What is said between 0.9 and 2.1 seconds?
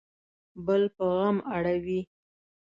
په غم اړوي